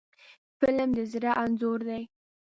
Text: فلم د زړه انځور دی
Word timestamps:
فلم 0.59 0.89
د 0.97 0.99
زړه 1.11 1.31
انځور 1.43 1.79
دی 1.89 2.03